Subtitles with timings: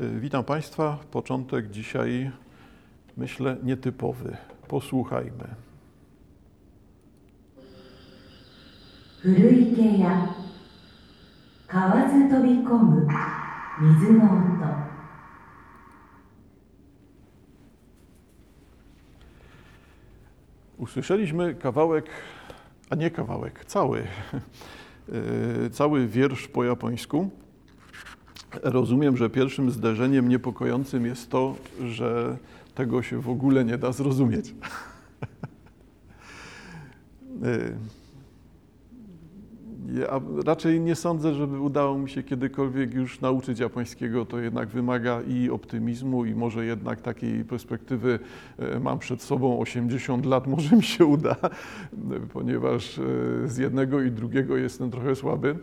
[0.00, 0.98] Y, witam Państwa.
[1.10, 2.30] Początek dzisiaj,
[3.16, 4.36] myślę, nietypowy.
[4.68, 5.44] Posłuchajmy.
[9.22, 10.34] Furuikeya.
[20.78, 22.06] Usłyszeliśmy kawałek,
[22.90, 24.02] a nie kawałek, cały,
[25.66, 27.30] y, cały wiersz po japońsku.
[28.62, 32.36] Rozumiem, że pierwszym zderzeniem niepokojącym jest to, że
[32.74, 34.54] tego się w ogóle nie da zrozumieć.
[37.44, 37.76] Y,
[39.94, 44.26] ja raczej nie sądzę, żeby udało mi się kiedykolwiek już nauczyć japońskiego.
[44.26, 48.18] To jednak wymaga i optymizmu, i może jednak takiej perspektywy
[48.58, 51.36] e, mam przed sobą 80 lat, może mi się uda,
[52.32, 53.02] ponieważ e,
[53.46, 55.56] z jednego i drugiego jestem trochę słaby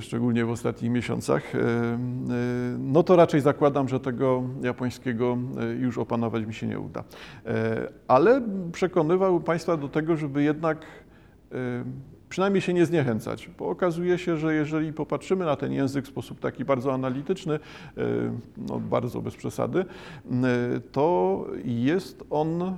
[0.00, 1.52] szczególnie w ostatnich miesiącach,
[2.78, 5.38] no to raczej zakładam, że tego japońskiego
[5.80, 7.04] już opanować mi się nie uda.
[8.08, 8.42] Ale
[8.72, 10.86] przekonywał Państwa do tego, żeby jednak
[12.32, 16.40] przynajmniej się nie zniechęcać, bo okazuje się, że jeżeli popatrzymy na ten język w sposób
[16.40, 17.60] taki bardzo analityczny, e,
[18.56, 19.84] no bardzo bez przesady, e,
[20.92, 22.76] to jest on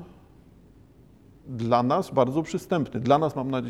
[1.48, 3.00] dla nas bardzo przystępny.
[3.00, 3.62] Dla nas mam na,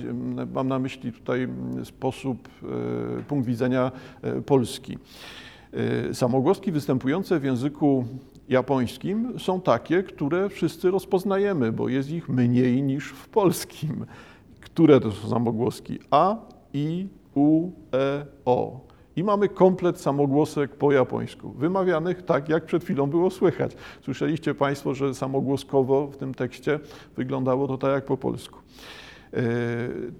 [0.55, 1.49] mam na myśli tutaj
[1.85, 2.49] sposób,
[3.19, 3.93] e, punkt widzenia
[4.47, 4.99] polski.
[6.13, 8.05] Samogłoski występujące w języku
[8.49, 14.07] japońskim są takie, które wszyscy rozpoznajemy, bo jest ich mniej niż w polskim.
[14.61, 15.99] Które to są samogłoski?
[16.11, 16.37] A,
[16.75, 18.81] I, U, E, O.
[19.17, 23.77] I mamy komplet samogłosek po japońsku, wymawianych tak, jak przed chwilą było słychać.
[24.03, 26.81] Słyszeliście Państwo, że samogłoskowo w tym tekście
[27.17, 28.59] wyglądało to tak jak po polsku.
[29.35, 29.43] E,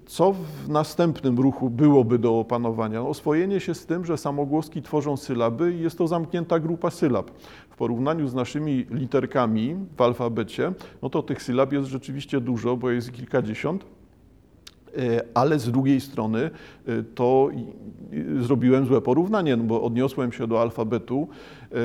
[0.05, 2.99] co w następnym ruchu byłoby do opanowania?
[2.99, 7.31] No, oswojenie się z tym, że samogłoski tworzą sylaby i jest to zamknięta grupa sylab.
[7.69, 12.89] W porównaniu z naszymi literkami w alfabecie, no to tych sylab jest rzeczywiście dużo, bo
[12.89, 13.85] jest kilkadziesiąt.
[14.97, 16.49] E, ale z drugiej strony
[16.87, 17.49] e, to
[18.39, 21.27] zrobiłem złe porównanie, no bo odniosłem się do alfabetu,
[21.71, 21.75] e,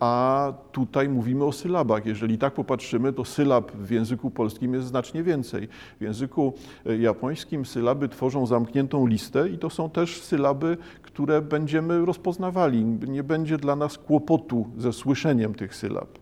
[0.00, 2.06] a tutaj mówimy o sylabach.
[2.06, 5.68] Jeżeli tak popatrzymy, to sylab w języku polskim jest znacznie więcej.
[6.00, 6.52] W języku
[6.98, 12.84] japońskim sylaby tworzą zamkniętą listę i to są też sylaby, które będziemy rozpoznawali.
[12.84, 16.18] Nie będzie dla nas kłopotu ze słyszeniem tych sylab.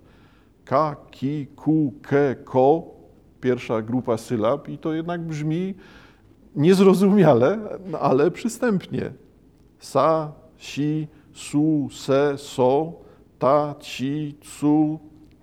[0.64, 2.94] Ka, ki, ku, ke, ko,
[3.40, 5.74] pierwsza grupa sylab i to jednak brzmi
[6.56, 7.58] niezrozumiale,
[8.00, 9.12] ale przystępnie.
[9.78, 12.92] Sa, si, su, se, so,
[13.38, 14.98] ta, ci, cu,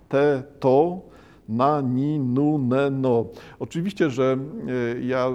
[0.08, 1.02] te, to,
[1.48, 3.26] na, ni, nu, ne, no.
[3.58, 4.38] Oczywiście, że
[4.96, 5.30] e, ja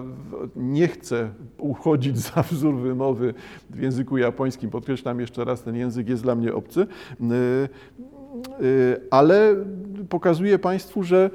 [0.55, 3.33] nie chcę uchodzić za wzór wymowy
[3.69, 4.69] w języku japońskim.
[4.69, 7.67] Podkreślam jeszcze raz, ten język jest dla mnie obcy, e, e,
[9.11, 9.55] ale
[10.09, 11.29] pokazuję Państwu, że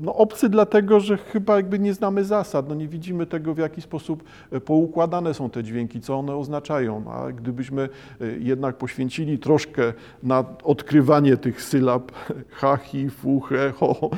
[0.00, 3.80] no, obcy dlatego, że chyba jakby nie znamy zasad, no, nie widzimy tego, w jaki
[3.80, 7.04] sposób e, poukładane są te dźwięki, co one oznaczają.
[7.10, 9.92] A gdybyśmy e, jednak poświęcili troszkę
[10.22, 12.12] na odkrywanie tych sylab
[12.60, 14.10] ha, hi, fu, he, ho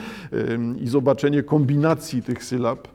[0.80, 2.88] i zobaczenie kombinacji tych sylab,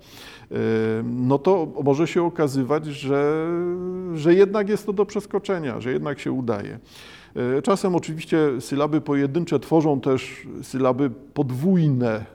[1.03, 3.47] no to może się okazywać, że,
[4.13, 6.79] że jednak jest to do przeskoczenia, że jednak się udaje.
[7.35, 12.25] E, czasem oczywiście sylaby pojedyncze tworzą też sylaby podwójne,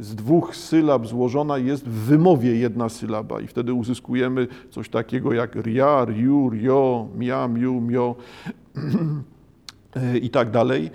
[0.00, 5.54] z dwóch sylab złożona jest w wymowie jedna sylaba i wtedy uzyskujemy coś takiego jak
[5.54, 8.14] ria, riu, rio, mia, miu, mio
[10.26, 10.90] i tak dalej.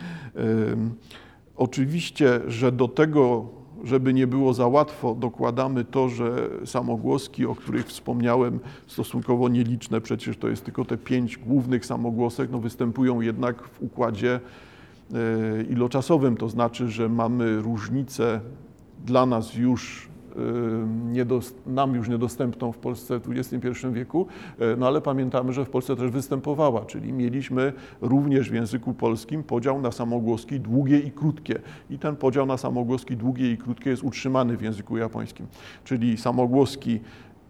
[1.57, 3.45] Oczywiście, że do tego,
[3.83, 10.38] żeby nie było za łatwo, dokładamy to, że samogłoski, o których wspomniałem, stosunkowo nieliczne, przecież
[10.38, 14.39] to jest tylko te pięć głównych samogłosek, no występują jednak w układzie
[15.69, 18.41] iloczasowym, to znaczy, że mamy różnicę
[19.05, 20.09] dla nas już
[21.25, 24.27] e, nam już niedostępną w Polsce w XXI wieku,
[24.59, 29.43] e, no ale pamiętamy, że w Polsce też występowała, czyli mieliśmy również w języku polskim
[29.43, 31.59] podział na samogłoski długie i krótkie.
[31.90, 35.47] I ten podział na samogłoski długie i krótkie jest utrzymany w języku japońskim.
[35.84, 36.99] Czyli samogłoski,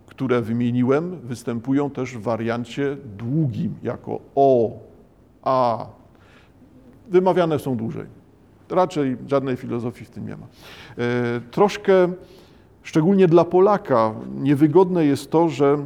[0.05, 4.79] które wymieniłem, występują też w wariancie długim, jako o,
[5.43, 5.85] a,
[7.11, 8.05] wymawiane są dłużej.
[8.69, 10.45] Raczej żadnej filozofii w tym nie ma.
[10.97, 11.93] E, troszkę,
[12.83, 15.77] szczególnie dla Polaka, niewygodne jest to, że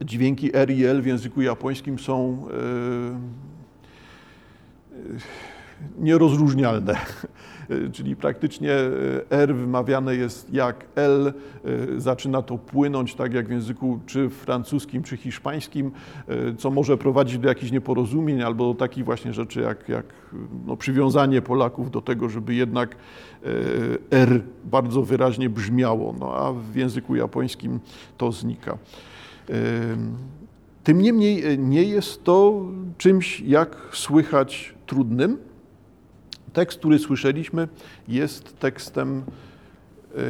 [0.00, 3.54] dźwięki R i L w języku japońskim są e,
[5.98, 6.96] nierozróżnialne.
[7.92, 8.72] Czyli praktycznie
[9.30, 11.32] R wymawiane jest jak L,
[11.96, 15.90] zaczyna to płynąć tak jak w języku czy francuskim, czy hiszpańskim,
[16.58, 20.06] co może prowadzić do jakichś nieporozumień albo do takich właśnie rzeczy jak, jak
[20.66, 22.96] no, przywiązanie Polaków do tego, żeby jednak
[24.10, 27.80] R bardzo wyraźnie brzmiało, no, a w języku japońskim
[28.18, 28.78] to znika.
[30.84, 32.66] Tym niemniej e, nie jest to
[32.98, 35.38] czymś, jak słychać, trudnym.
[36.54, 37.68] Tekst, który słyszeliśmy,
[38.08, 39.22] jest tekstem
[40.16, 40.20] e,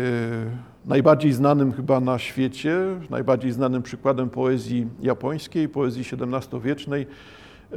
[0.85, 2.77] najbardziej znanym chyba na świecie,
[3.11, 7.77] najbardziej znanym przykładem poezji japońskiej, poezji XVII-wiecznej, e,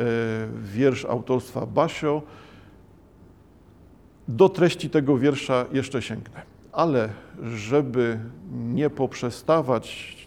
[0.64, 2.22] wiersz autorstwa Basho.
[4.28, 6.42] Do treści tego wiersza jeszcze sięgnę,
[6.72, 7.10] ale
[7.44, 8.20] żeby
[8.52, 10.18] nie poprzestawać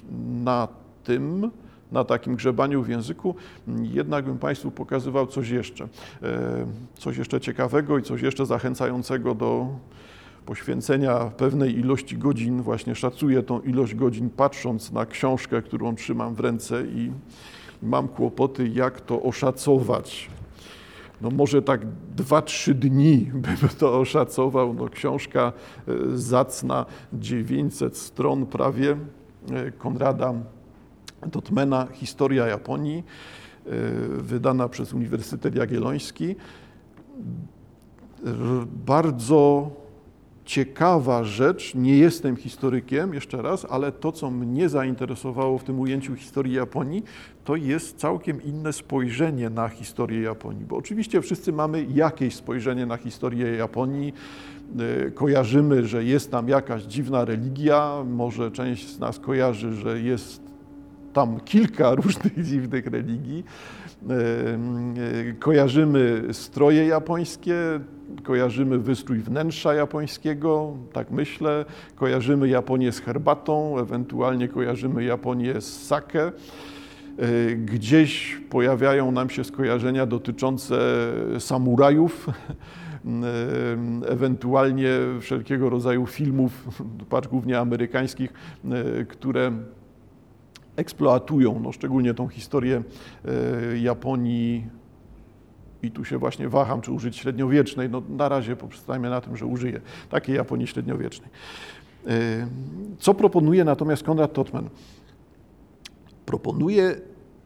[0.44, 0.68] na
[1.04, 1.50] tym,
[1.92, 3.34] na takim grzebaniu w języku,
[3.82, 5.88] jednak bym Państwu pokazywał coś jeszcze,
[6.22, 9.68] e, coś jeszcze ciekawego i coś jeszcze zachęcającego do
[10.46, 12.62] poświęcenia pewnej ilości godzin.
[12.62, 17.12] Właśnie szacuję tą ilość godzin, patrząc na książkę, którą trzymam w ręce i
[17.82, 20.30] mam kłopoty, jak to oszacować.
[21.20, 21.80] No może tak
[22.16, 24.74] dwa, trzy dni bym to oszacował.
[24.74, 25.52] No książka
[25.88, 28.96] e, zacna, 900 stron prawie,
[29.50, 30.34] e, Konrada
[31.26, 33.70] Dotmana Historia Japonii, e,
[34.08, 36.36] wydana przez Uniwersytet Jagielloński.
[38.86, 39.70] Bardzo
[40.50, 46.14] ciekawa rzecz, nie jestem historykiem, jeszcze raz, ale to, co mnie zainteresowało w tym ujęciu
[46.14, 47.02] historii Japonii,
[47.44, 50.64] to jest całkiem inne spojrzenie na historię Japonii.
[50.64, 54.12] Bo oczywiście wszyscy mamy jakieś spojrzenie na historię Japonii.
[55.06, 60.49] E, kojarzymy, że jest tam jakaś dziwna religia, może część z nas kojarzy, że jest
[61.12, 63.44] tam kilka różnych dziwnych religii.
[64.08, 67.54] E, e, kojarzymy stroje japońskie,
[68.22, 71.64] kojarzymy wystrój wnętrza japońskiego, tak myślę.
[71.96, 76.26] Kojarzymy Japonię z herbatą, ewentualnie kojarzymy Japonię z sake.
[76.26, 76.32] E,
[77.56, 80.78] gdzieś pojawiają nam się skojarzenia dotyczące
[81.38, 82.26] samurajów,
[84.06, 84.90] ewentualnie
[85.20, 86.68] wszelkiego rodzaju filmów,
[87.30, 88.32] głównie amerykańskich,
[89.08, 89.52] które
[90.80, 92.82] eksploatują, no, szczególnie tą historię
[93.24, 94.66] e, Japonii
[95.82, 97.90] i tu się właśnie waham, czy użyć średniowiecznej.
[97.90, 99.80] No, na razie poprzestajmy na tym, że użyję
[100.10, 101.30] takiej Japonii średniowiecznej.
[102.06, 102.46] E,
[102.98, 104.68] co proponuje natomiast Konrad Totman?
[106.26, 106.96] Proponuje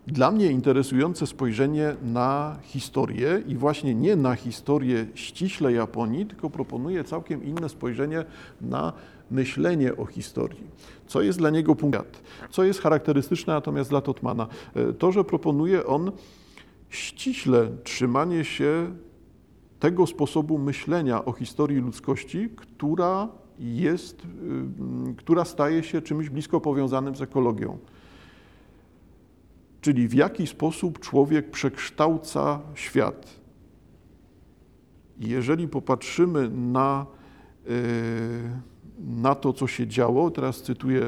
[0.06, 7.04] dla mnie interesujące spojrzenie na historię i właśnie nie na historię ściśle Japonii, tylko proponuje
[7.04, 8.25] całkiem inne spojrzenie
[8.60, 8.92] na
[9.31, 10.65] myślenie o historii,
[11.06, 14.47] co jest dla niego punkt, co jest charakterystyczne natomiast dla Totmana.
[14.75, 16.12] E, to, że proponuje on
[16.88, 18.94] ściśle trzymanie się
[19.81, 23.29] tego sposobu myślenia o historii ludzkości, która
[23.59, 27.79] jest, y, która staje się czymś blisko powiązanym z ekologią.
[29.81, 33.41] Czyli w jaki sposób człowiek przekształca świat.
[35.19, 37.06] Jeżeli popatrzymy na
[37.67, 37.73] yy,
[38.99, 41.02] na to, co się działo, teraz cytuję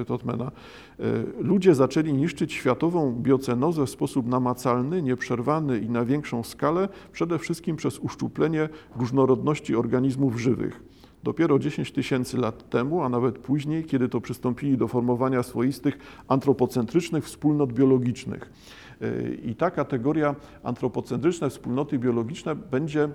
[0.00, 1.02] e, Totmana, e,
[1.38, 7.76] ludzie zaczęli niszczyć światową biocenozę w sposób namacalny, nieprzerwany i na większą skalę, przede wszystkim
[7.76, 10.82] przez uszczuplenie różnorodności organizmów żywych.
[11.22, 15.98] Dopiero 10 tysięcy lat temu, a nawet później, kiedy to przystąpili do formowania swoistych
[16.28, 18.52] antropocentrycznych wspólnot biologicznych.
[19.00, 23.08] E, I ta kategoria antropocentryczne wspólnoty biologiczne będzie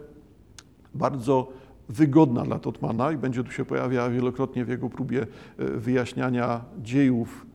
[0.95, 1.47] bardzo
[1.89, 7.45] wygodna dla Totmana i będzie tu się pojawiała wielokrotnie w jego próbie e, wyjaśniania dziejów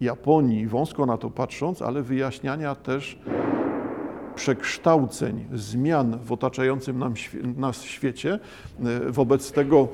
[0.00, 3.18] Japonii, wąsko na to patrząc, ale wyjaśniania też
[4.34, 7.14] przekształceń, zmian w otaczającym nam,
[7.56, 8.38] nas świecie.
[8.84, 9.88] E, wobec tego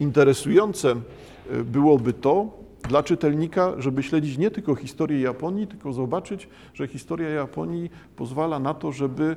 [0.00, 6.88] interesujące e, byłoby to dla czytelnika, żeby śledzić nie tylko historię Japonii, tylko zobaczyć, że
[6.88, 9.36] historia Japonii pozwala na to, żeby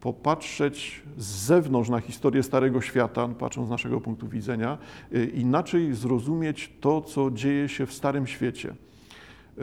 [0.00, 4.78] popatrzeć z zewnątrz na historię Starego Świata, patrząc z naszego punktu widzenia,
[5.14, 8.68] y, inaczej zrozumieć to, co dzieje się w Starym Świecie.
[8.68, 9.62] Y,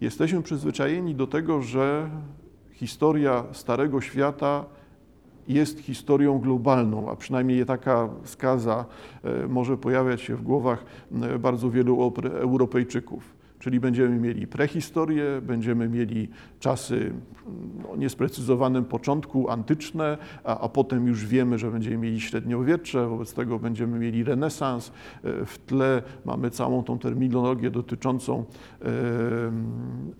[0.00, 2.10] jesteśmy przyzwyczajeni do tego, że
[2.72, 4.64] historia Starego Świata
[5.48, 8.84] jest historią globalną, a przynajmniej taka skaza
[9.44, 10.84] y, może pojawiać się w głowach
[11.38, 13.39] bardzo wielu Europejczyków.
[13.60, 16.28] Czyli będziemy mieli prehistorię, będziemy mieli
[16.60, 17.12] czasy
[17.82, 23.58] no, niesprecyzowanym początku antyczne, a, a, potem już wiemy, że będziemy mieli średniowiecze, wobec tego
[23.58, 24.92] będziemy mieli renesans.
[25.24, 28.44] E, w tle mamy całą tą terminologię dotyczącą
[28.82, 28.84] e,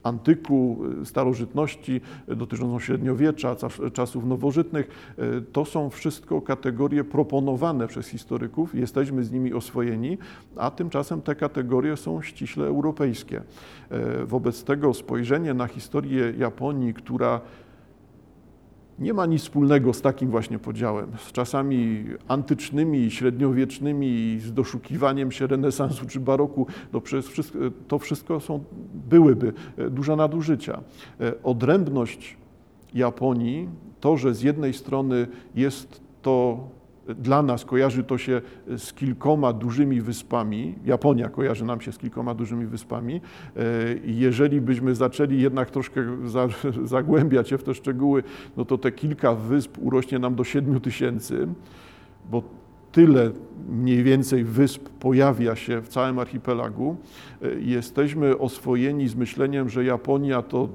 [0.02, 3.56] antyku, starożytności, dotyczącą średniowiecza,
[3.92, 5.14] czasów nowożytnych.
[5.18, 10.18] E, to są wszystko kategorie proponowane przez historyków, jesteśmy z nimi oswojeni,
[10.56, 13.29] a tymczasem te kategorie są ściśle europejskie.
[13.38, 17.40] E, wobec tego spojrzenie na historię Japonii, która
[18.98, 25.46] nie ma nic wspólnego z takim właśnie podziałem, z czasami antycznymi, średniowiecznymi, z doszukiwaniem się
[25.46, 27.58] renesansu czy baroku, to, wszystko,
[27.88, 28.64] to wszystko są,
[29.08, 30.80] byłyby e, duże nadużycia.
[31.20, 32.36] E, odrębność
[32.94, 33.68] Japonii,
[34.00, 36.68] to, że z jednej strony jest to
[37.18, 38.40] dla nas kojarzy to się
[38.76, 40.74] z kilkoma dużymi wyspami.
[40.84, 43.20] Japonia kojarzy nam się z kilkoma dużymi wyspami.
[43.56, 43.60] E,
[44.04, 46.02] jeżeli byśmy zaczęli jednak troszkę
[46.84, 48.22] zagłębiać się w te szczegóły,
[48.56, 51.48] no to te kilka wysp urośnie nam do 7 tysięcy,
[52.30, 52.42] bo
[52.92, 53.30] tyle
[53.68, 56.96] mniej więcej wysp pojawia się w całym archipelagu.
[57.42, 60.68] E, jesteśmy oswojeni z myśleniem, że Japonia to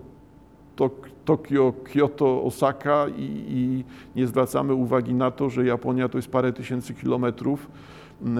[1.25, 3.84] Tokio, Kyoto, Osaka i, i,
[4.15, 7.72] nie zwracamy uwagi na to, że Japonia to jest parę tysięcy kilometrów
[8.22, 8.32] yy,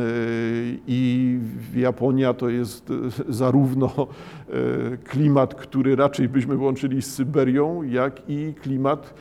[0.88, 1.40] i
[1.76, 2.94] Japonia to jest
[3.30, 4.08] zarówno
[4.50, 9.14] yy, klimat, który raczej byśmy łączyli z Syberią, jak i klimat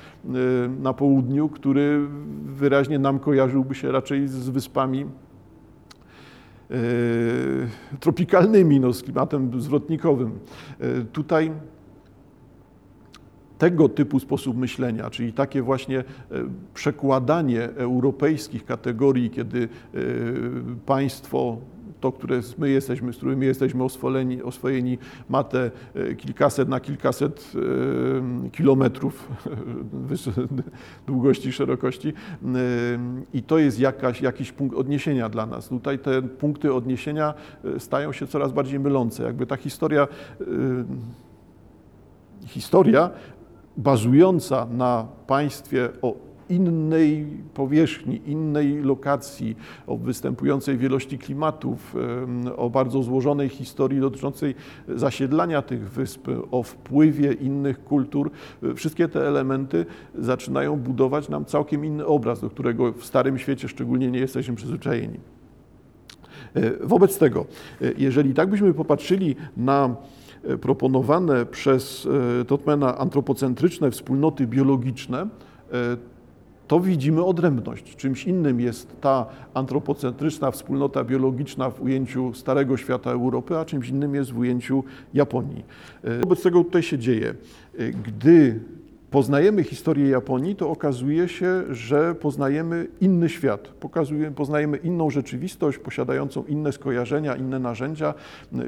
[0.80, 2.06] na południu, który
[2.44, 5.06] wyraźnie nam kojarzyłby się raczej z wyspami
[8.00, 10.38] tropikalnymi, no, z klimatem zwrotnikowym.
[11.12, 11.50] Tutaj
[13.58, 16.04] tego typu sposób myślenia, czyli takie właśnie e,
[16.74, 19.98] przekładanie europejskich kategorii, kiedy e,
[20.86, 21.56] państwo
[22.00, 27.52] to, które my jesteśmy, z którymi jesteśmy oswojeni, oswojeni ma te e, kilkaset na kilkaset
[28.52, 29.28] kilometrów
[31.06, 32.12] długości szerokości
[33.34, 35.68] i to jest jakaś, jakiś punkt odniesienia dla nas.
[35.68, 37.34] Tutaj te punkty odniesienia
[37.78, 39.22] stają się coraz bardziej mylące.
[39.22, 40.08] Jakby ta historia
[42.46, 43.10] historia
[43.76, 46.14] bazująca na państwie o
[46.48, 51.96] innej powierzchni, innej lokacji, o występującej wielości klimatów,
[52.56, 54.54] o bardzo złożonej historii dotyczącej
[54.88, 58.30] zasiedlania tych wysp, o wpływie innych kultur.
[58.76, 59.86] Wszystkie te elementy
[60.18, 65.18] zaczynają budować nam całkiem inny obraz, do którego w Starym Świecie szczególnie nie jesteśmy przyzwyczajeni.
[66.54, 67.46] E, wobec tego,
[67.82, 69.96] e, jeżeli tak byśmy popatrzyli na
[70.60, 72.08] proponowane przez
[72.40, 75.26] e, Totmana antropocentryczne wspólnoty biologiczne, e,
[76.68, 77.96] to widzimy odrębność.
[77.96, 84.14] Czymś innym jest ta antropocentryczna wspólnota biologiczna w ujęciu Starego Świata Europy, a czymś innym
[84.14, 84.84] jest w ujęciu
[85.14, 85.64] Japonii.
[86.22, 87.34] Wobec tego tutaj się dzieje.
[88.06, 88.60] Gdy
[89.14, 93.72] poznajemy historię Japonii, to okazuje się, że poznajemy inny świat,
[94.36, 98.14] poznajemy inną rzeczywistość, posiadającą inne skojarzenia, inne narzędzia,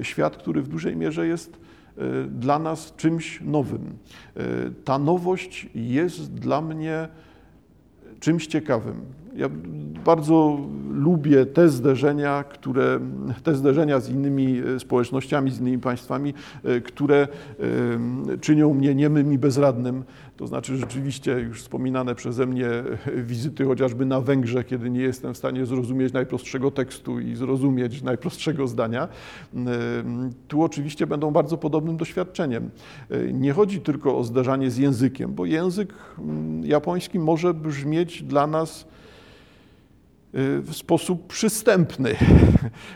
[0.03, 1.59] świat, który w dużej mierze jest
[1.99, 3.81] e, dla nas czymś nowym.
[4.37, 4.43] E,
[4.85, 7.09] ta nowość jest dla mnie
[8.21, 9.01] czymś ciekawym.
[9.37, 9.49] Ja
[10.05, 10.59] bardzo
[10.91, 13.01] lubię te zderzenia, które,
[13.43, 16.35] te zderzenia z innymi e, społecznościami, z innymi państwami,
[16.85, 17.29] które
[18.41, 20.05] czynią mnie niemym i bezradnym
[20.37, 22.69] to znaczy rzeczywiście już wspominane przeze mnie
[23.17, 28.69] wizyty chociażby na Węgrzech, kiedy nie jestem w stanie zrozumieć najprostszego tekstu i zrozumieć najprostszego
[28.69, 29.09] zdania.
[30.49, 32.71] Tu oczywiście będą bardzo podobnym doświadczeniem.
[33.33, 35.95] Nie chodzi tylko o zderzanie z językiem, bo język
[36.63, 38.87] japoński może brzmieć dla nas
[40.63, 42.17] w sposób przystępny.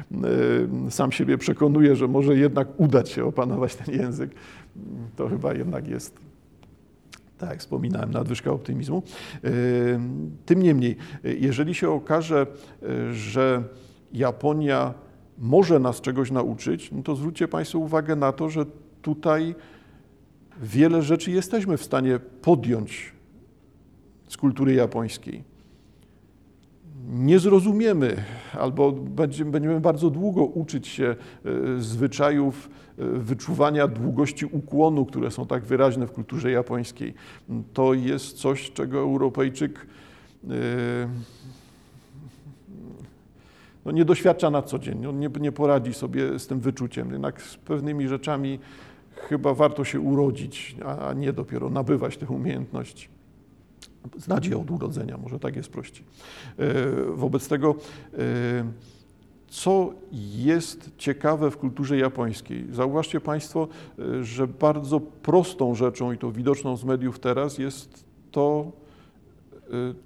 [0.90, 4.30] Sam siebie przekonuję, że może jednak udać się opanować ten język.
[5.16, 6.29] To chyba jednak jest
[7.40, 9.02] tak wspominałem, nadwyżka optymizmu.
[10.46, 12.46] Tym niemniej, jeżeli się okaże,
[13.12, 13.64] że
[14.12, 14.94] Japonia
[15.38, 18.66] może nas czegoś nauczyć, no to zwróćcie Państwo uwagę na to, że
[19.02, 19.54] tutaj
[20.62, 23.12] wiele rzeczy jesteśmy w stanie podjąć
[24.28, 25.49] z kultury japońskiej
[27.10, 28.16] nie zrozumiemy
[28.58, 31.04] albo będziemy, bardzo długo uczyć się
[31.44, 37.14] e, zwyczajów e, wyczuwania długości ukłonu, które są tak wyraźne w kulturze japońskiej.
[37.72, 39.86] To jest coś, czego Europejczyk
[40.44, 40.48] e,
[43.84, 45.06] no nie doświadcza na co dzień.
[45.06, 47.12] On nie, nie poradzi sobie z tym wyczuciem.
[47.12, 48.58] Jednak z pewnymi rzeczami
[49.16, 53.19] chyba warto się urodzić, a nie dopiero nabywać tych umiejętności
[54.18, 56.04] znać je od urodzenia, może tak jest prościej.
[56.58, 56.74] E,
[57.14, 57.74] wobec tego
[58.14, 58.18] e,
[59.48, 59.92] co
[60.36, 62.66] jest ciekawe w kulturze japońskiej.
[62.72, 63.68] Zauważcie Państwo,
[63.98, 68.72] y, że bardzo prostą rzeczą, i to widoczną z mediów teraz, jest to,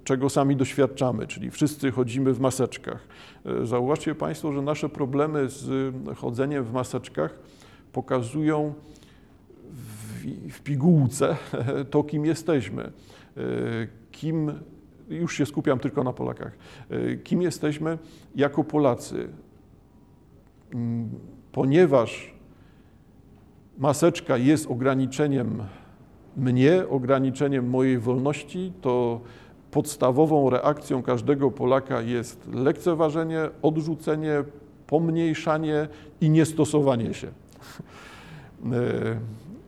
[0.05, 3.09] czego sami doświadczamy, czyli wszyscy chodzimy w maseczkach.
[3.63, 7.39] Zauważcie Państwo, że nasze problemy z chodzeniem w maseczkach
[7.93, 8.75] pokazują
[9.73, 11.37] w, w pigułce
[11.91, 12.93] to, kim jesteśmy,
[14.11, 14.53] kim
[15.09, 16.53] już się skupiam tylko na Polakach.
[16.91, 17.99] E, kim jesteśmy
[18.37, 19.29] jako Polacy?
[20.75, 21.11] Mm,
[21.53, 22.35] ponieważ
[23.79, 25.63] maseczka jest ograniczeniem
[26.37, 29.21] mnie, ograniczeniem mojej wolności, to
[29.71, 34.45] podstawową reakcją każdego Polaka jest lekceważenie, odrzucenie,
[34.87, 35.89] pomniejszanie
[36.21, 37.29] i niestosowanie się.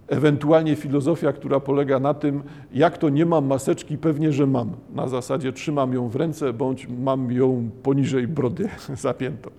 [0.09, 4.71] Ewentualnie filozofia, która polega na tym, jak to nie mam maseczki, pewnie, że mam.
[4.95, 9.51] Na zasadzie trzymam ją w ręce, bądź mam ją poniżej brody zapiętą.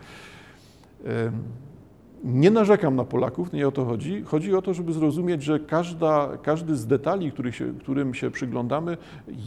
[2.24, 4.22] Nie narzekam na Polaków, nie o to chodzi.
[4.26, 8.98] Chodzi o to, żeby zrozumieć, że każda, każdy z detali, który się, którym się przyglądamy,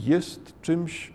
[0.06, 1.12] jest czymś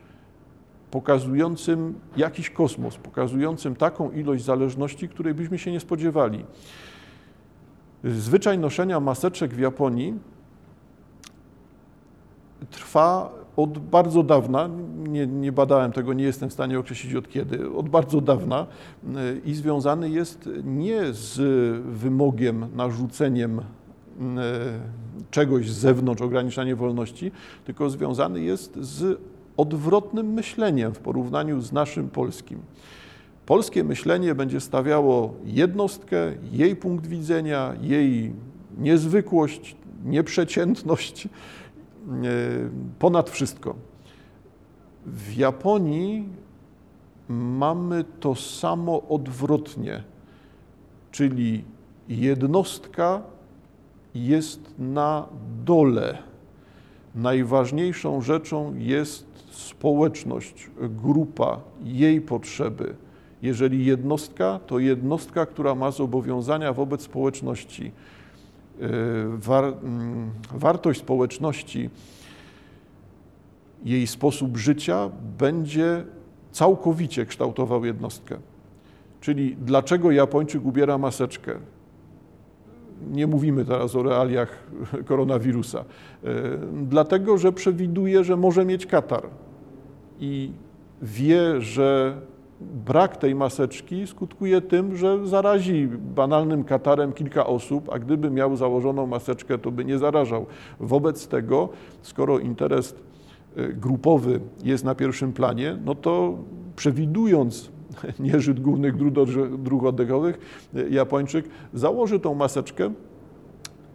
[0.92, 6.46] pokazującym jakiś kosmos, pokazującym taką ilość zależności, której byśmy się nie spodziewali.
[8.06, 10.14] Zwyczaj noszenia maseczek w Japonii
[12.72, 17.72] trwa od bardzo dawna, nie, nie, badałem tego, nie jestem w stanie określić od kiedy,
[17.72, 18.68] od bardzo dawna.
[19.46, 21.40] I związany jest nie z
[21.86, 23.64] wymogiem, narzuceniem e,
[25.32, 27.32] czegoś z zewnątrz, ograniczanie wolności,
[27.66, 29.20] tylko związany jest z
[29.58, 32.60] odwrotnym myśleniem w porównaniu z naszym polskim.
[33.46, 36.18] Polskie myślenie będzie stawiało jednostkę,
[36.52, 38.34] jej punkt widzenia, jej
[38.78, 39.76] niezwykłość,
[40.06, 41.30] nieprzeciętność e,
[43.00, 43.76] ponad wszystko.
[45.06, 46.30] W Japonii
[47.30, 50.04] mamy to samo odwrotnie,
[51.12, 51.64] czyli
[52.10, 53.22] jednostka
[54.16, 55.28] jest na
[55.66, 56.18] dole.
[57.16, 62.96] Najważniejszą rzeczą jest społeczność, grupa, jej potrzeby
[63.42, 67.92] jeżeli jednostka, to jednostka, która ma zobowiązania wobec społeczności.
[68.82, 68.90] E,
[69.38, 71.90] war, mm, wartość społeczności,
[73.86, 76.04] jej sposób życia będzie
[76.52, 78.38] całkowicie kształtował jednostkę.
[79.22, 81.56] Czyli dlaczego Japończyk ubiera maseczkę?
[83.12, 84.64] Nie mówimy teraz o realiach
[85.08, 85.80] koronawirusa.
[85.80, 85.86] E,
[86.84, 89.24] dlatego, że przewiduje, że może mieć katar
[90.20, 90.52] i
[91.02, 92.18] wie, że
[92.62, 99.08] brak tej maseczki skutkuje tym, że zarazi banalnym katarem kilka osób, a gdyby miał założoną
[99.08, 100.46] maseczkę, to by nie zarażał.
[100.80, 101.70] Wobec tego,
[102.02, 102.96] skoro interes
[103.58, 106.38] y, grupowy jest na pierwszym planie, no to
[106.76, 107.72] przewidując
[108.20, 108.96] nieżyt głównych
[109.58, 110.40] dróg oddechowych,
[110.76, 112.94] y, Japończyk założy tą maseczkę,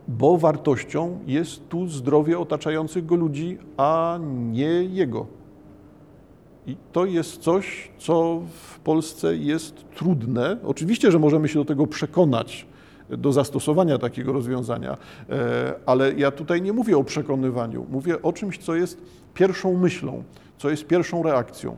[0.09, 4.19] bo wartością jest tu zdrowie otaczających go ludzi, a
[4.51, 5.40] nie jego.
[6.71, 10.57] I to jest coś, co w Polsce jest trudne.
[10.65, 12.67] Oczywiście, że możemy się do tego przekonać,
[13.11, 14.97] do zastosowania takiego rozwiązania,
[15.31, 19.03] e, ale ja tutaj nie mówię o przekonywaniu, mówię o czymś, co jest
[19.35, 20.23] pierwszą myślą,
[20.59, 21.77] co jest pierwszą reakcją.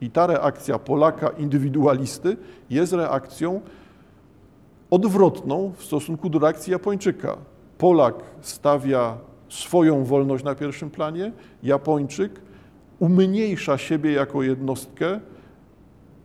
[0.00, 2.36] I ta reakcja Polaka indywidualisty
[2.70, 3.60] jest reakcją
[4.90, 7.36] odwrotną w stosunku do reakcji Japończyka.
[7.78, 12.40] Polak stawia swoją wolność na pierwszym planie, Japończyk
[13.00, 15.20] umniejsza siebie jako jednostkę,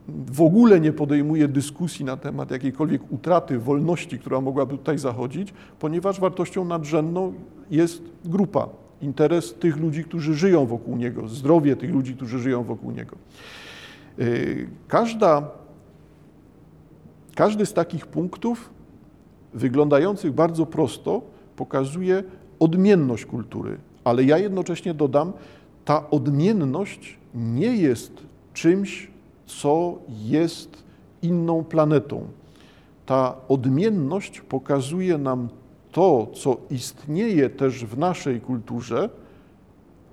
[0.08, 6.20] w ogóle nie podejmuje dyskusji na temat jakiejkolwiek utraty wolności, która mogłaby tutaj zachodzić, ponieważ
[6.20, 7.34] wartością nadrzędną
[7.72, 8.70] jest grupa,
[9.02, 13.16] interes tych ludzi, którzy żyją wokół niego, zdrowie tych ludzi, którzy żyją wokół niego.
[14.20, 15.48] Y, każda,
[17.36, 18.70] każdy z takich punktów,
[19.54, 21.22] wyglądających bardzo prosto,
[21.56, 22.24] pokazuje
[22.60, 25.34] odmienność kultury, ale ja jednocześnie dodam,
[25.86, 28.12] ta odmienność nie jest
[28.54, 29.12] czymś,
[29.46, 30.84] co jest
[31.22, 32.28] inną planetą.
[33.06, 35.50] Ta odmienność pokazuje nam
[35.92, 39.10] to, co istnieje też w naszej kulturze,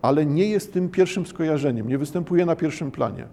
[0.03, 3.25] ale nie jest tym pierwszym skojarzeniem, nie występuje na pierwszym planie.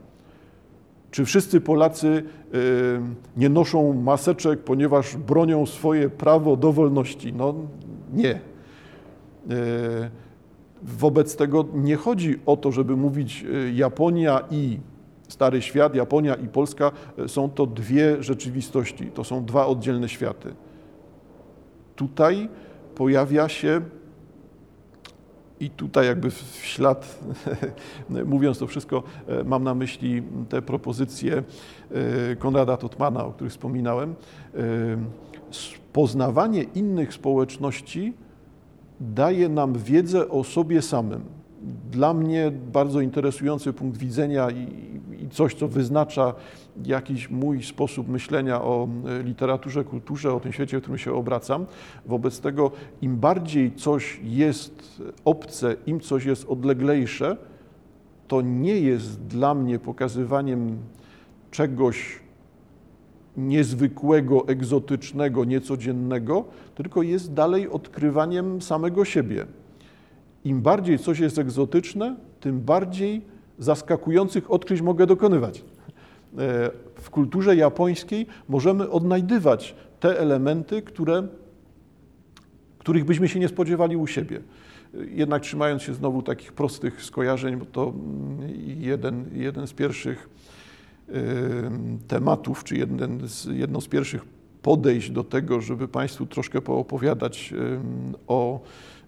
[1.12, 3.02] Czy wszyscy Polacy y,
[3.38, 7.34] nie noszą maseczek, ponieważ bronią swoje prawo do wolności?
[7.34, 7.56] No
[8.13, 8.39] nie.
[10.83, 14.79] Wobec tego nie chodzi o to, żeby mówić y, Japonia i
[15.27, 20.53] Stary Świat, Japonia i Polska y, są to dwie rzeczywistości, to są dwa oddzielne światy.
[21.95, 22.49] Tutaj
[22.95, 23.81] pojawia się
[25.61, 27.19] I tutaj jakby w ślad,
[28.25, 29.03] mówiąc to wszystko,
[29.45, 31.43] mam na myśli te propozycje
[32.39, 34.15] Konrada Totmana, o których wspominałem.
[35.93, 38.13] Poznawanie innych społeczności
[38.99, 41.21] daje nam wiedzę o sobie samym.
[41.91, 44.67] Dla mnie bardzo interesujący punkt widzenia i,
[45.23, 46.33] i coś, co wyznacza
[46.85, 48.88] jakiś mój sposób myślenia o
[49.19, 51.65] e, literaturze, kulturze, o tym świecie, w którym się obracam.
[52.05, 57.38] Wobec tego im bardziej coś jest obce, im coś jest odleglejsze,
[58.27, 60.77] to nie jest dla mnie pokazywaniem
[61.51, 62.19] czegoś
[63.47, 69.45] niezwykłego, egzotycznego, niecodziennego, tylko jest dalej odkrywaniem samego siebie.
[70.45, 73.21] Im bardziej coś jest egzotyczne, tym bardziej
[73.60, 75.60] zaskakujących odkryć mogę dokonywać.
[75.60, 75.63] E,
[76.95, 81.28] w kulturze japońskiej możemy odnajdywać te elementy, które,
[82.78, 84.41] których byśmy się nie spodziewali u siebie.
[85.12, 87.93] Jednak trzymając się znowu takich prostych skojarzeń, bo to
[88.80, 90.30] jeden, jeden z pierwszych
[92.08, 94.26] tematów, czy jeden z, jedno z pierwszych
[94.62, 97.54] podejść do tego, żeby Państwu troszkę poopowiadać
[98.28, 98.60] o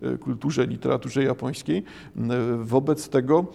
[0.01, 1.83] e, kulturze, literaturze japońskiej.
[2.61, 3.45] Wobec tego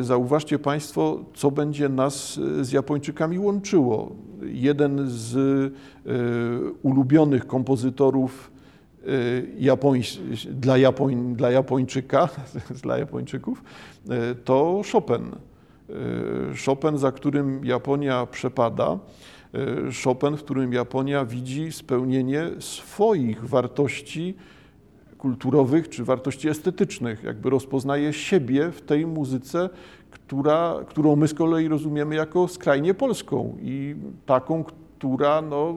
[0.00, 4.12] zauważcie Państwo, co będzie nas z Japończykami łączyło.
[4.42, 5.34] Jeden z
[6.82, 8.52] ulubionych kompozytorów
[9.58, 10.18] Japońs
[10.50, 12.28] dla, Japoń, dla Japończyka,
[12.82, 13.64] dla Japończyków,
[14.44, 15.51] to Chopin.
[16.66, 18.98] Chopin, za którym Japonia przepada,
[20.04, 24.34] Chopin, w którym Japonia widzi spełnienie swoich wartości
[25.22, 29.70] kulturowych czy wartości estetycznych, jakby rozpoznaje siebie w tej muzyce,
[30.10, 33.94] która, którą my z kolei rozumiemy jako skrajnie polską i
[34.26, 34.64] taką,
[34.98, 35.74] która no,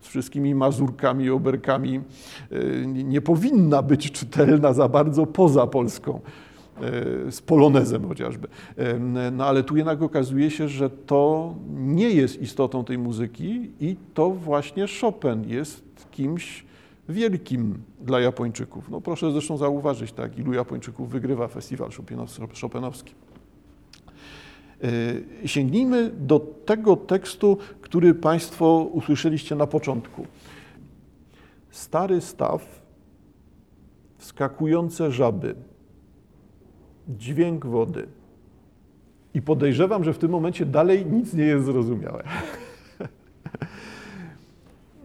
[0.00, 2.00] z wszystkimi mazurkami, oberkami
[2.52, 6.20] y, nie powinna być czytelna za bardzo poza Polską.
[6.82, 8.48] E, z polonezem chociażby.
[9.32, 14.30] No ale tu jednak okazuje się, że to nie jest istotą tej muzyki i to
[14.30, 16.64] właśnie Chopin jest kimś
[17.08, 18.90] wielkim dla Japończyków.
[18.90, 21.90] No proszę zresztą zauważyć, tak, ilu Japończyków wygrywa festiwal
[22.60, 23.14] Chopinowski.
[24.82, 30.26] E, sięgnijmy do tego tekstu, który Państwo usłyszeliście na początku.
[31.70, 32.82] Stary staw,
[34.18, 35.54] wskakujące żaby
[37.08, 38.06] dźwięk wody.
[39.34, 42.24] I podejrzewam, że w tym momencie dalej nic nie jest zrozumiałe.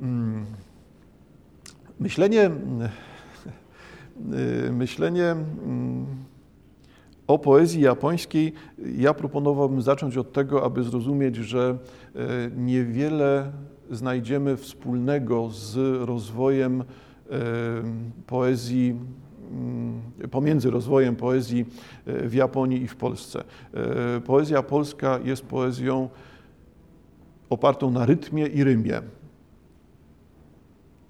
[0.01, 0.45] Mm.
[1.99, 2.51] myślenie,
[4.71, 6.05] myślenie mm,
[7.27, 8.53] o poezji japońskiej
[8.97, 11.77] ja proponowałbym zacząć od tego, aby zrozumieć, że
[12.15, 12.19] e,
[12.55, 13.51] niewiele
[13.91, 16.83] znajdziemy wspólnego z rozwojem e,
[18.27, 19.22] poezji Mm,
[20.31, 21.65] pomiędzy rozwojem poezji
[22.05, 23.43] e, w Japonii i w Polsce.
[23.73, 26.09] E, poezja polska jest poezją
[27.49, 29.01] opartą na rytmie i rymie.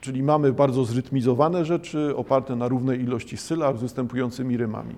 [0.02, 4.96] Czyli mamy bardzo zrytmizowane rzeczy oparte na równej ilości sylab z występującymi rymami.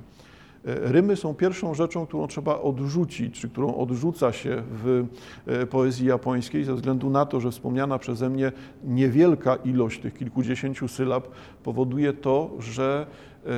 [0.66, 5.06] E, rymy są pierwszą rzeczą, którą trzeba odrzucić, czy którą odrzuca się w
[5.48, 8.52] e, poezji japońskiej, ze względu na to, że wspomniana przeze mnie
[8.84, 11.28] niewielka ilość tych kilkudziesięciu sylab
[11.64, 13.08] powoduje to, że
[13.46, 13.50] e,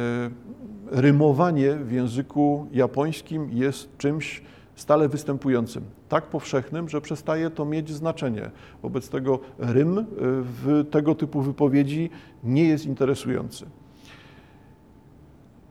[1.01, 4.41] rymowanie w języku japońskim jest czymś
[4.75, 8.51] stale występującym, tak powszechnym, że przestaje to mieć znaczenie.
[8.81, 12.09] Wobec tego rym w tego typu wypowiedzi
[12.43, 13.65] nie jest interesujący.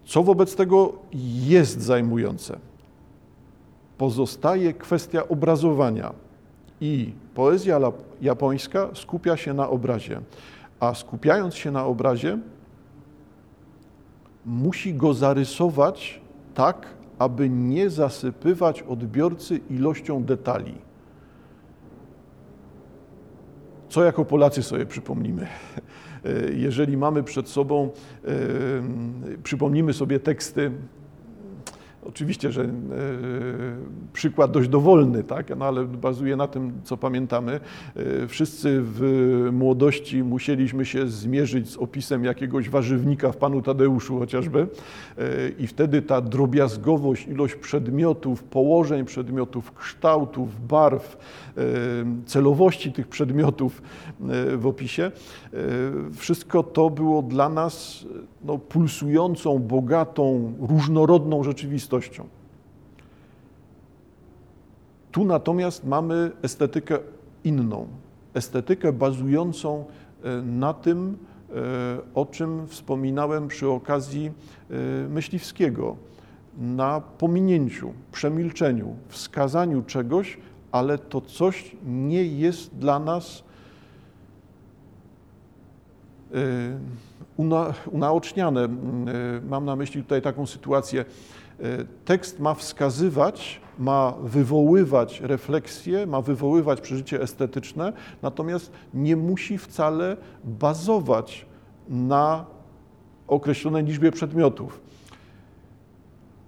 [0.07, 0.92] Co wobec tego
[1.47, 2.59] jest zajmujące?
[3.99, 6.12] Pozostaje kwestia obrazowania
[6.81, 7.81] i poezja
[8.23, 10.21] japońska skupia się na obrazie,
[10.81, 12.38] a skupiając się na obrazie,
[14.47, 16.21] musi go zarysować
[16.55, 16.87] tak,
[17.19, 20.75] aby nie zasypywać odbiorcy ilością detali.
[23.88, 25.47] Co jako Polacy sobie przypomnimy?
[26.27, 27.91] E, jeżeli mamy przed sobą,
[28.25, 28.31] e,
[29.43, 30.71] przypomnimy sobie teksty
[32.09, 32.69] Oczywiście, że e,
[34.12, 35.57] przykład dość dowolny, tak?
[35.57, 37.61] no, ale bazuje na tym, co pamiętamy.
[37.97, 44.61] E, wszyscy w młodości musieliśmy się zmierzyć z opisem jakiegoś warzywnika w Panu Tadeuszu chociażby
[45.19, 51.16] e, i wtedy ta drobiazgowość, ilość przedmiotów, położeń przedmiotów, kształtów, barw,
[52.27, 53.83] celowości tych przedmiotów
[54.57, 55.11] w opisie,
[56.12, 58.07] wszystko to było dla nas
[58.45, 61.42] no, pulsującą, bogatą, różnorodną
[62.00, 62.28] rzeczywistością.
[65.12, 66.98] Tu natomiast mamy estetykę
[67.44, 67.88] inną,
[68.35, 69.85] estetykę bazującą
[70.24, 71.18] e, na tym,
[72.14, 74.32] o czym wspominałem przy okazji
[75.09, 75.96] myśliwskiego,
[76.59, 80.38] na pominięciu, przemilczeniu, wskazaniu czegoś,
[80.72, 83.44] ale to coś nie jest dla nas
[87.37, 88.68] una, unaoczniane.
[89.48, 91.04] Mam na myśli tutaj taką sytuację.
[92.05, 97.92] Tekst ma wskazywać, ma wywoływać refleksję, ma wywoływać przeżycie estetyczne,
[98.23, 101.47] natomiast nie musi wcale bazować
[101.88, 102.45] na
[103.27, 104.81] określonej liczbie przedmiotów.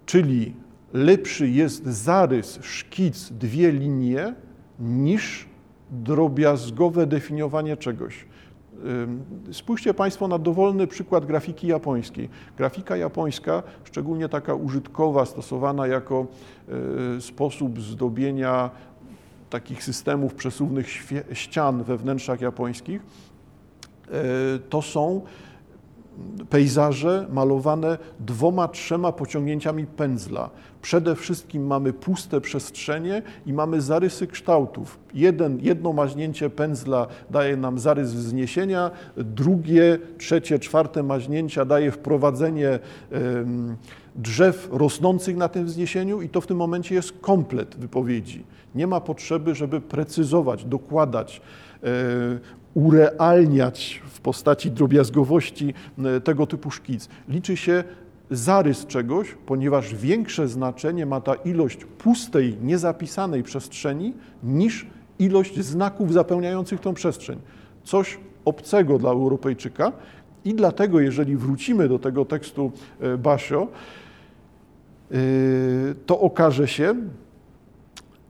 [0.06, 0.54] Czyli
[0.92, 4.34] lepszy jest zarys, szkic, dwie linie,
[4.78, 5.48] niż
[5.90, 8.26] drobiazgowe definiowanie czegoś.
[9.52, 12.28] Spójrzcie Państwo na dowolny przykład grafiki japońskiej.
[12.56, 16.26] Grafika japońska, szczególnie taka użytkowa, stosowana jako
[17.16, 18.70] e, sposób zdobienia
[19.50, 20.88] takich systemów przesuwnych
[21.32, 25.20] ścian we wnętrzach japońskich, e, to są
[26.50, 30.50] pejzaże malowane dwoma, trzema pociągnięciami pędzla.
[30.82, 34.98] Przede wszystkim mamy puste przestrzenie i mamy zarysy kształtów.
[35.14, 42.78] Jeden, jedno maźnięcie pędzla daje nam zarys wzniesienia, drugie, trzecie, czwarte maźnięcia daje wprowadzenie
[44.16, 48.44] drzew rosnących na tym wzniesieniu i to w tym momencie jest komplet wypowiedzi.
[48.74, 51.40] Nie ma potrzeby, żeby precyzować, dokładać,
[51.82, 51.88] e,
[52.78, 57.08] urealniać w postaci drobiazgowości e, tego typu szkic.
[57.28, 57.84] Liczy się
[58.30, 64.86] zarys czegoś, ponieważ większe znaczenie ma ta ilość pustej, niezapisanej przestrzeni niż
[65.18, 67.38] ilość znaków zapełniających tą przestrzeń.
[67.84, 69.92] Coś obcego dla Europejczyka
[70.44, 73.68] i dlatego, jeżeli wrócimy do tego tekstu e, Basio,
[75.10, 75.16] e,
[76.06, 76.94] to okaże się,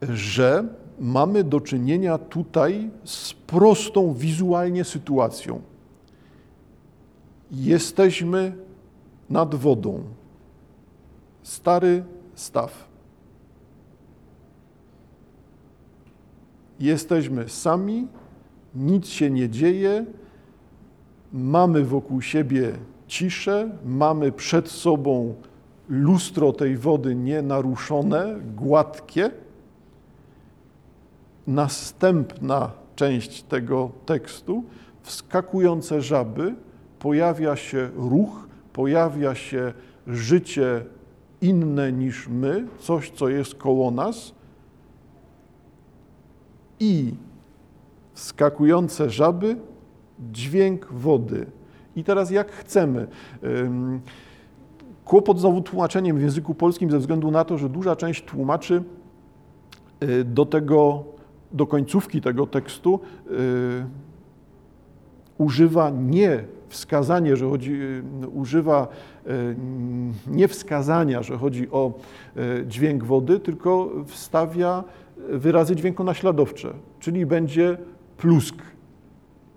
[0.03, 0.65] że
[1.01, 5.61] mamy do czynienia tutaj z prostą wizualnie sytuacją.
[7.51, 8.53] Jesteśmy
[9.31, 10.03] nad wodą.
[11.43, 12.89] Stary staw.
[16.81, 18.07] Jesteśmy sami,
[18.75, 20.07] nic się nie dzieje,
[21.33, 22.73] mamy wokół siebie
[23.07, 25.35] ciszę, mamy przed sobą
[25.89, 29.31] lustro tej wody nienaruszone, gładkie.
[31.49, 34.65] Następna część tego tekstu,
[35.03, 36.55] wskakujące żaby,
[36.99, 39.73] pojawia się ruch, pojawia się
[40.07, 40.85] życie
[41.41, 44.35] inne niż my, coś, co jest koło nas.
[46.81, 47.15] I
[48.15, 49.57] skakujące żaby,
[50.33, 51.47] dźwięk wody.
[51.97, 53.07] I teraz jak chcemy.
[55.05, 58.83] Kłopot znowu tłumaczeniem w języku polskim ze względu na to, że duża część tłumaczy
[60.03, 61.05] y, do tego,
[61.53, 63.87] do końcówki tego tekstu y,
[65.39, 66.45] używa nie
[67.35, 68.89] że chodzi, y, używa
[69.27, 69.57] y,
[70.27, 71.93] nie wskazania, że chodzi o
[72.37, 74.85] y, dźwięk wody, tylko wstawia
[75.29, 77.79] wyrazy dźwiękonaśladowcze, czyli będzie
[78.17, 78.57] plusk,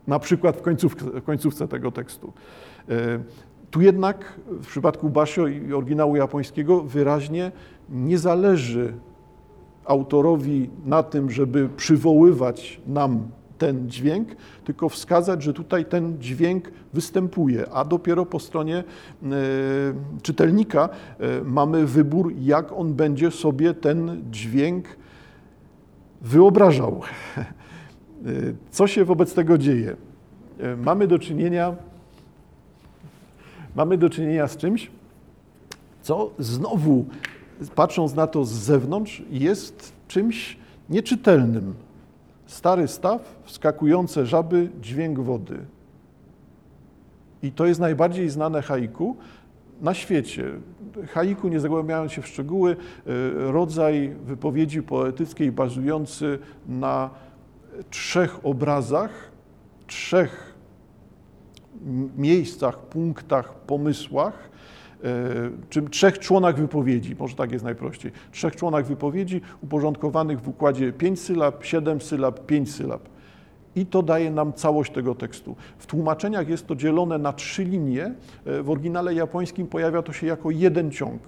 [0.07, 2.33] na przykład w końcówce, w końcówce tego tekstu.
[3.71, 7.51] Tu jednak w przypadku Basio i oryginału japońskiego wyraźnie
[7.89, 8.93] nie zależy
[9.85, 13.27] autorowi na tym, żeby przywoływać nam
[13.61, 14.29] ten dźwięk,
[14.65, 18.83] tylko wskazać, że tutaj ten dźwięk występuje, a dopiero po stronie e,
[20.21, 24.85] czytelnika e, mamy wybór, jak on będzie sobie ten dźwięk
[26.21, 27.01] wyobrażał.
[28.25, 29.95] E, co się wobec tego dzieje?
[30.77, 31.75] Mamy do czynienia,
[33.75, 34.91] mamy do czynienia z czymś,
[36.01, 37.05] co znowu,
[37.75, 40.57] patrząc na to z zewnątrz, jest czymś
[40.89, 41.73] nieczytelnym,
[42.51, 45.59] Stary staw, wskakujące żaby, dźwięk wody.
[47.43, 49.15] I to jest najbardziej znane haiku
[49.81, 50.51] na świecie.
[51.07, 57.09] Haiku, nie zagłębiając się w szczegóły, e, rodzaj wypowiedzi poetyckiej bazujący na
[57.89, 59.11] trzech obrazach,
[59.87, 60.53] trzech
[62.17, 64.49] miejscach, punktach, pomysłach,
[65.69, 71.19] czy trzech członach wypowiedzi, może tak jest najprościej, trzech członach wypowiedzi uporządkowanych w układzie 5
[71.19, 73.09] sylab, 7 sylab, 5 sylab.
[73.75, 75.55] I to daje nam całość tego tekstu.
[75.77, 78.13] W tłumaczeniach jest to dzielone na trzy linie.
[78.45, 81.21] E, w oryginale japońskim pojawia to się jako jeden ciąg,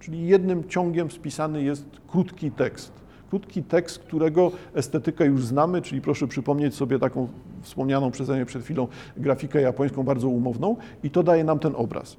[0.00, 2.92] czyli jednym ciągiem spisany jest krótki tekst.
[3.30, 7.28] Krótki tekst, którego estetykę już znamy, czyli proszę przypomnieć sobie taką
[7.62, 12.16] wspomnianą przeze mnie przed chwilą grafikę japońską, bardzo umowną, i to daje nam ten obraz.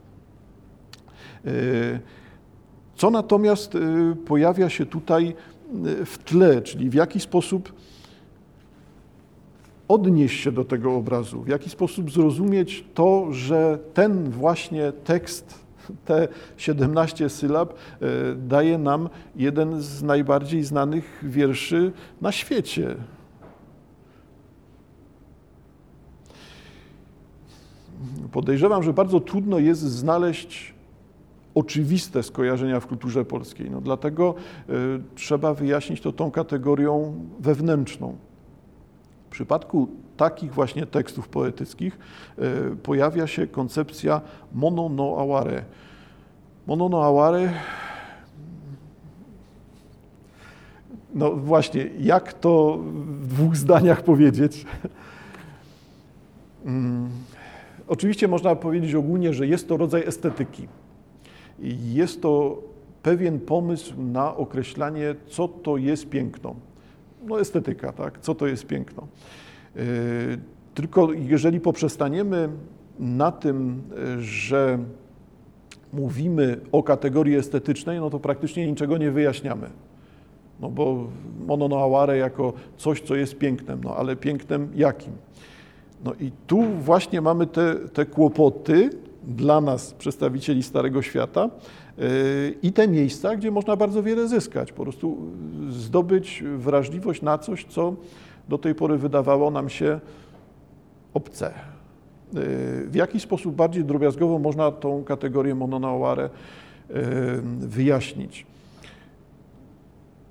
[1.45, 1.99] E,
[2.95, 3.79] co natomiast e,
[4.25, 7.73] pojawia się tutaj e, w tle, czyli w jaki sposób
[9.87, 15.59] odnieść się do tego obrazu, w jaki sposób zrozumieć to, że ten właśnie tekst,
[16.05, 17.73] te 17 sylab
[18.37, 22.95] daje nam jeden z najbardziej znanych wierszy na świecie.
[28.31, 30.73] Podejrzewam, że bardzo trudno jest znaleźć
[31.59, 33.71] oczywiste skojarzenia w kulturze polskiej.
[33.71, 34.35] No dlatego
[34.69, 34.73] y,
[35.15, 38.15] trzeba wyjaśnić to tą kategorią wewnętrzną.
[39.27, 41.99] W przypadku takich właśnie tekstów poetyckich
[42.39, 44.21] y, pojawia się koncepcja
[44.53, 45.63] mono no aware.
[46.67, 47.49] Mono no aware
[51.13, 52.79] no właśnie, jak to
[53.21, 54.65] w dwóch zdaniach powiedzieć?
[56.63, 57.09] Hmm.
[57.87, 60.67] Oczywiście można powiedzieć ogólnie, że jest to rodzaj estetyki.
[61.83, 62.61] Jest to
[63.03, 66.55] pewien pomysł na określanie, co to jest piękno.
[67.27, 68.19] No estetyka, tak?
[68.19, 69.07] Co to jest piękno.
[69.75, 69.81] E,
[70.73, 72.49] tylko jeżeli poprzestaniemy
[72.99, 73.81] na tym,
[74.19, 74.79] że
[75.93, 79.69] mówimy o kategorii estetycznej, no to praktycznie niczego nie wyjaśniamy.
[80.59, 81.07] No bo
[81.47, 85.13] mononoaware jako coś, co jest pięknem, no ale pięknem jakim?
[86.03, 88.89] No i tu właśnie mamy te, te kłopoty,
[89.23, 91.49] dla nas, przedstawicieli Starego Świata,
[91.97, 92.05] yy,
[92.63, 95.17] i te miejsca, gdzie można bardzo wiele zyskać, po prostu
[95.69, 97.95] zdobyć wrażliwość na coś, co
[98.49, 99.99] do tej pory wydawało nam się
[101.13, 101.53] obce.
[102.33, 102.41] Yy,
[102.87, 106.29] w jaki sposób bardziej drobiazgowo można tą kategorię mononauare
[106.89, 106.95] yy,
[107.59, 108.45] wyjaśnić?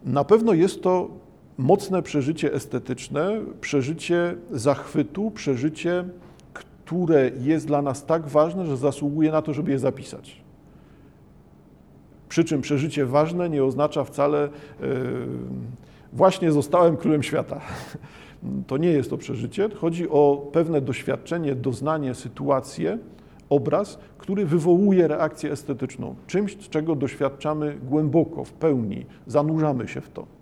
[0.04, 1.08] Na pewno jest to
[1.58, 6.04] mocne przeżycie estetyczne, przeżycie zachwytu, przeżycie
[6.88, 10.40] które jest dla nas tak ważne, że zasługuje na to, żeby je zapisać.
[12.28, 14.48] Przy czym przeżycie ważne nie oznacza wcale
[14.80, 14.88] yy,
[16.12, 17.60] właśnie zostałem królem świata.
[18.66, 19.68] To nie jest to przeżycie.
[19.76, 22.98] Chodzi o pewne doświadczenie, doznanie, sytuację,
[23.50, 26.14] obraz, który wywołuje reakcję estetyczną.
[26.26, 30.37] Czymś, czego doświadczamy głęboko, w pełni, zanurzamy się w to.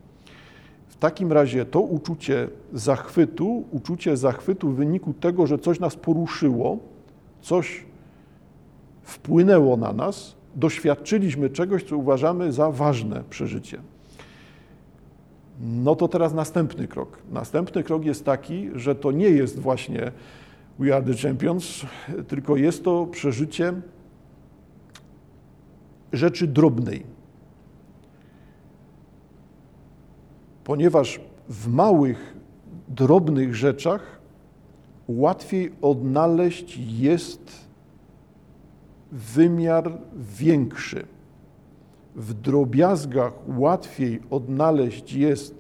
[0.97, 6.79] W takim razie to uczucie zachwytu, uczucie zachwytu w wyniku tego, że coś nas poruszyło,
[7.41, 7.85] coś
[9.03, 13.81] wpłynęło na nas, doświadczyliśmy czegoś, co uważamy za ważne przeżycie.
[15.61, 17.19] No to teraz następny krok.
[17.33, 20.13] Następny krok jest taki, że to nie jest właśnie
[20.79, 21.87] We are the champions,
[22.29, 23.73] tylko jest to przeżycie
[26.13, 27.16] rzeczy drobnej
[30.67, 32.37] ponieważ w małych,
[32.89, 34.21] drobnych rzeczach
[35.09, 37.53] łatwiej odnaleźć jest
[39.13, 39.99] wymiar
[40.39, 41.07] większy.
[42.17, 45.55] W drobiazgach łatwiej odnaleźć jest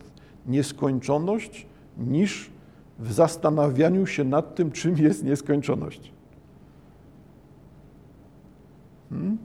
[0.47, 1.66] nieskończoność
[1.99, 2.51] niż
[2.99, 6.12] w zastanawianiu się nad tym, czym jest nieskończoność.
[9.11, 9.38] Hmm?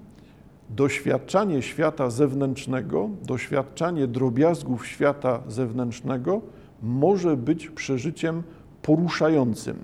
[0.76, 6.42] Doświadczanie świata zewnętrznego, doświadczanie drobiazgów świata zewnętrznego
[6.82, 8.44] może być przeżyciem
[8.82, 9.78] poruszającym,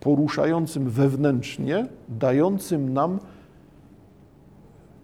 [0.00, 3.18] poruszającym wewnętrznie, dającym nam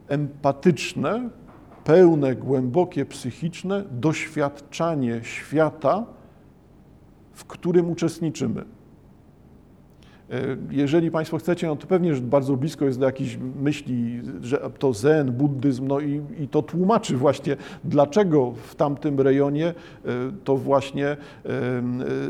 [0.09, 1.31] empatyczne,
[1.85, 6.07] pełne, głębokie, psychiczne doświadczanie świata,
[7.33, 8.65] w którym uczestniczymy.
[10.31, 14.71] E, jeżeli Państwo chcecie, no to pewnie, że bardzo blisko jest do jakichś myśli, że
[14.79, 19.75] to zen, buddyzm, no i, i to tłumaczy właśnie, dlaczego w tamtym rejonie e,
[20.45, 21.17] to właśnie e,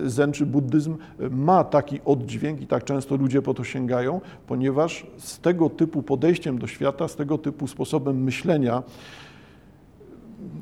[0.04, 0.96] zen czy buddyzm
[1.30, 6.59] ma taki oddźwięk i tak często ludzie po to sięgają, ponieważ z tego typu podejściem
[6.59, 8.83] do świata, z tego typu sposobem myślenia,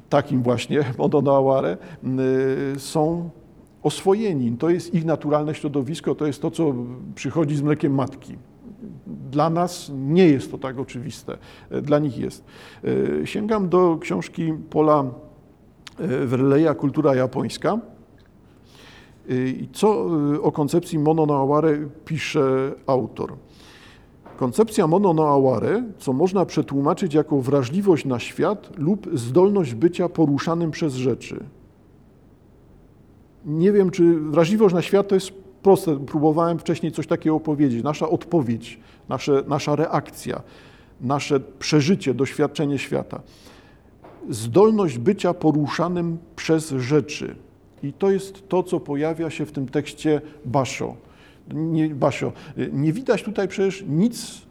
[0.08, 1.78] takim właśnie, Modonoaware,
[2.78, 3.30] są
[3.82, 4.56] oswojeni.
[4.56, 6.74] To jest ich naturalne środowisko, to jest to, co
[7.14, 8.36] przychodzi z mlekiem matki.
[9.30, 11.38] Dla nas nie jest to tak oczywiste,
[11.82, 12.44] dla nich jest.
[13.22, 15.04] E, sięgam do książki Pola
[15.98, 17.78] e, Verleya Kultura japońska.
[19.30, 20.06] E, I co
[20.42, 23.34] o koncepcji mono no aware pisze autor?
[24.36, 30.70] Koncepcja mono no aware, co można przetłumaczyć jako wrażliwość na świat lub zdolność bycia poruszanym
[30.70, 31.44] przez rzeczy
[33.44, 36.06] nie wiem, czy wrażliwość na świat to jest proste.
[36.06, 37.84] Próbowałem wcześniej coś takiego powiedzieć.
[37.84, 40.42] Nasza odpowiedź, nasze, nasza reakcja,
[41.00, 43.20] nasze przeżycie, doświadczenie świata.
[44.30, 47.36] Zdolność bycia poruszanym przez rzeczy.
[47.82, 50.96] I to jest to, co pojawia się w tym tekście Basho.
[51.54, 52.32] Nie, Basho.
[52.72, 54.42] Nie widać tutaj przecież nic,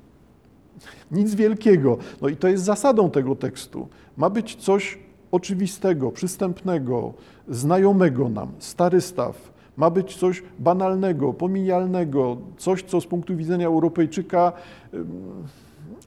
[1.11, 1.97] nic wielkiego.
[2.21, 3.87] No i to jest zasadą tego tekstu.
[4.17, 4.97] Ma być coś
[5.31, 7.13] oczywistego, przystępnego,
[7.47, 14.53] znajomego nam, stary staw, Ma być coś banalnego, pomijalnego, coś, co z punktu widzenia Europejczyka,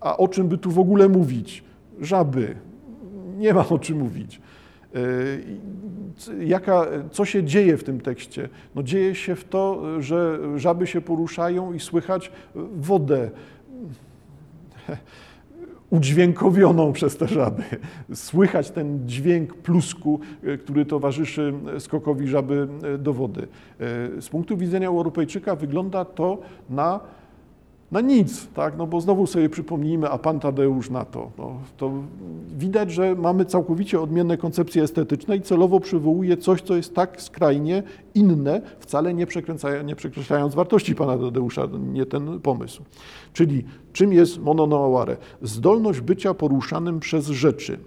[0.00, 1.64] a o czym by tu w ogóle mówić?
[2.00, 2.54] Żaby.
[3.38, 4.40] Nie ma o czym mówić.
[4.94, 8.48] E, jaka, co się dzieje w tym tekście?
[8.74, 12.32] No dzieje się w to, że żaby się poruszają i słychać
[12.76, 13.30] wodę
[15.90, 17.62] udźwiękowioną przez te żaby.
[18.14, 23.42] Słychać ten dźwięk plusku, e, który towarzyszy skokowi żaby e, do wody.
[23.42, 23.46] E,
[24.22, 26.38] z punktu widzenia Europejczyka wygląda to
[26.70, 27.00] na
[27.92, 28.76] na nic, tak?
[28.76, 31.30] no bo znowu sobie przypomnijmy, a pan Tadeusz na to.
[31.38, 31.92] No, to
[32.58, 37.82] widać, że mamy całkowicie odmienne koncepcje estetyczne i celowo przywołuje coś, co jest tak skrajnie
[38.14, 39.26] inne, wcale nie,
[39.84, 42.82] nie przekreślając wartości pana Tadeusza, nie ten pomysł.
[43.32, 45.16] Czyli czym jest mononoaware?
[45.42, 47.78] Zdolność bycia poruszanym przez rzeczy.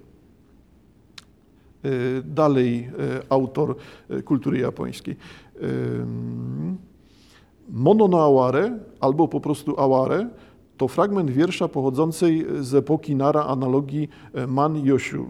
[1.86, 2.90] Y, dalej
[3.20, 3.76] y, autor
[4.12, 5.16] y, kultury japońskiej.
[7.70, 10.30] Mono no aware albo po prostu aware
[10.78, 15.26] to fragment wiersza pochodzącej z epoki Nara analogii e, Man Yoshu.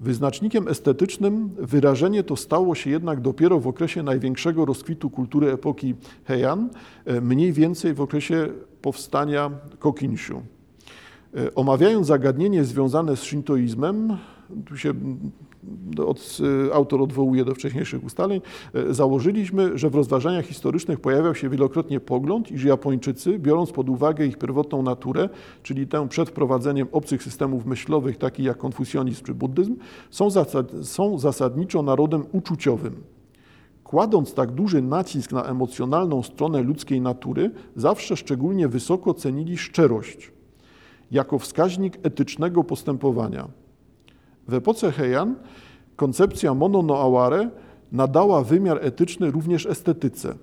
[0.00, 5.94] Wyznacznikiem estetycznym wyrażenie to stało się jednak dopiero w okresie największego rozkwitu kultury epoki
[6.24, 6.68] Heian,
[7.04, 8.48] e, mniej więcej w okresie
[8.82, 10.42] powstania Kokinshu.
[11.36, 14.16] E, omawiając zagadnienie związane z shintoizmem,
[14.66, 14.94] tu się
[16.06, 16.38] od,
[16.72, 18.40] autor odwołuje do wcześniejszych ustaleń,
[18.74, 24.26] e, założyliśmy, że w rozważaniach historycznych pojawiał się wielokrotnie pogląd, iż Japończycy, biorąc pod uwagę
[24.26, 25.28] ich pierwotną naturę,
[25.62, 29.76] czyli tę przed wprowadzeniem obcych systemów myślowych, takich jak konfusjonizm czy buddyzm,
[30.10, 33.02] są, zasad, są zasadniczo narodem uczuciowym.
[33.84, 40.32] Kładąc tak duży nacisk na emocjonalną stronę ludzkiej natury, zawsze szczególnie wysoko cenili szczerość
[41.10, 43.48] jako wskaźnik etycznego postępowania.
[44.48, 45.34] W epoce Heian
[45.96, 47.50] koncepcja mono no aware
[47.92, 50.34] nadała wymiar etyczny również estetyce.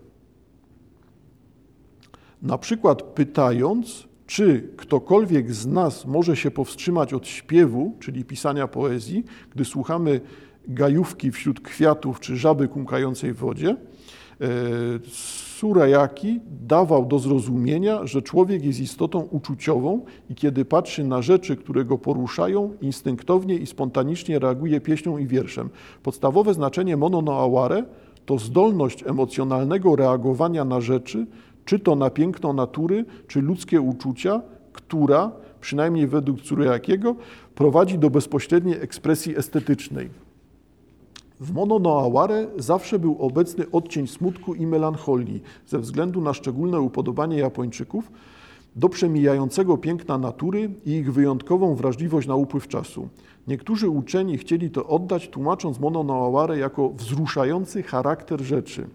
[2.42, 9.24] Na przykład pytając, czy ktokolwiek z nas może się powstrzymać od śpiewu, czyli pisania poezji,
[9.56, 10.22] gdy słuchamy
[10.68, 13.76] gajówki wśród kwiatów czy żaby kumkającej w wodzie, e,
[15.64, 21.86] Surajaki dawał do zrozumienia, że człowiek jest istotą uczuciową i kiedy patrzy na rzeczy, które
[21.86, 25.70] go poruszają, instynktownie i spontanicznie reaguje pieśnią i wierszem.
[26.04, 27.86] Podstawowe znaczenie mono no aware
[28.26, 31.28] to zdolność emocjonalnego reagowania na rzeczy,
[31.66, 34.42] czy to na piękno natury, czy ludzkie uczucia,
[34.74, 37.16] która, przynajmniej według Curajakiego,
[37.56, 40.10] prowadzi do bezpośredniej ekspresji estetycznej.
[41.44, 46.80] W Mono no Aware zawsze był obecny odcień smutku i melancholii ze względu na szczególne
[46.80, 48.12] upodobanie Japończyków
[48.76, 53.08] do przemijającego piękna natury i ich wyjątkową wrażliwość na upływ czasu.
[53.48, 58.88] Niektórzy uczeni chcieli to oddać, tłumacząc Mono no Aware jako wzruszający charakter rzeczy.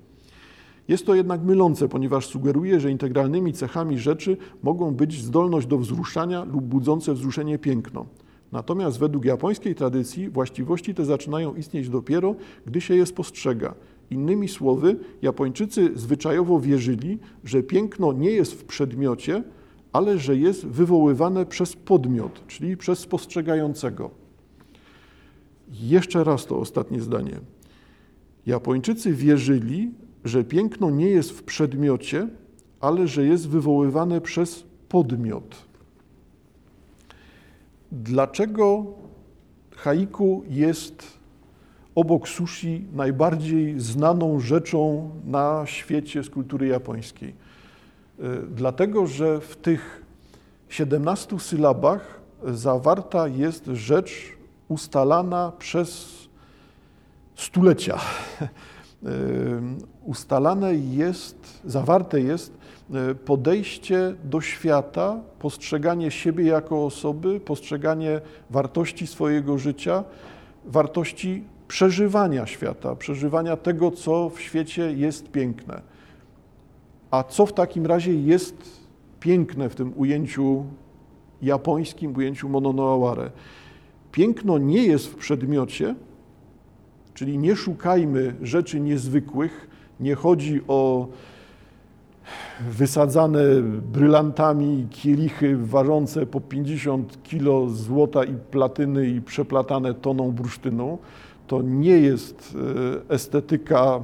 [0.88, 6.44] Jest to jednak mylące, ponieważ sugeruje, że integralnymi cechami rzeczy mogą być zdolność do wzruszania
[6.44, 8.06] lub budzące wzruszenie piękno.
[8.52, 12.34] Natomiast według japońskiej tradycji właściwości te zaczynają istnieć dopiero,
[12.66, 13.74] gdy się je spostrzega.
[14.10, 19.42] Innymi słowy, Japończycy zwyczajowo wierzyli, że piękno nie jest w przedmiocie,
[19.92, 24.10] ale że jest wywoływane przez podmiot, czyli przez spostrzegającego.
[25.72, 27.40] Jeszcze raz to ostatnie zdanie.
[28.46, 29.90] Japończycy wierzyli,
[30.24, 32.28] że piękno nie jest w przedmiocie,
[32.80, 35.67] ale że jest wywoływane przez podmiot.
[37.92, 38.84] Dlaczego
[39.76, 41.18] haiku jest
[41.94, 47.28] obok sushi najbardziej znaną rzeczą na świecie z kultury japońskiej?
[47.28, 50.04] E, dlatego, że w tych
[50.68, 54.36] 17 sylabach zawarta jest rzecz
[54.68, 56.08] ustalana przez
[57.34, 57.98] stulecia.
[58.40, 58.48] E,
[60.04, 62.57] ustalane jest, zawarte jest
[63.24, 68.20] podejście do świata, postrzeganie siebie jako osoby, postrzeganie
[68.50, 70.04] wartości swojego życia,
[70.64, 75.82] wartości przeżywania świata, przeżywania tego, co w świecie jest piękne.
[77.10, 78.80] A co w takim razie jest
[79.20, 80.64] piękne w tym ujęciu
[81.42, 83.30] japońskim, ujęciu mononoaware?
[84.12, 85.94] Piękno nie jest w przedmiocie,
[87.14, 89.70] czyli nie szukajmy rzeczy niezwykłych,
[90.00, 91.08] nie chodzi o
[92.60, 93.40] wysadzane
[93.92, 100.98] brylantami kielichy ważące po 50 kilo złota i platyny i przeplatane toną bursztynu.
[101.46, 102.56] To nie jest
[103.10, 104.00] e, estetyka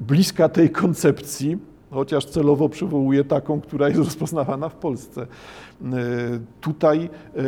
[0.00, 1.58] bliska tej koncepcji,
[1.90, 5.22] chociaż celowo przywołuję taką, która jest rozpoznawana w Polsce.
[5.22, 5.26] E,
[6.60, 7.40] tutaj e,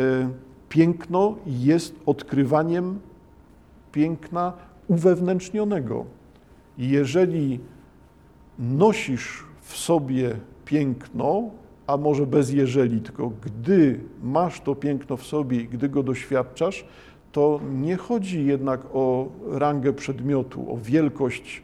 [0.69, 2.99] piękno jest odkrywaniem
[3.91, 4.53] piękna
[4.87, 6.05] uwewnętrznionego
[6.77, 7.59] jeżeli
[8.59, 11.49] nosisz w sobie piękno,
[11.87, 16.85] a może bez jeżeli, tylko gdy masz to piękno w sobie i gdy go doświadczasz,
[17.31, 21.61] to nie chodzi jednak o rangę przedmiotu, o wielkość,